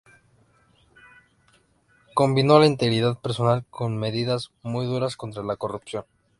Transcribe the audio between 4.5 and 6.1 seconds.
muy duras contra la corrupción.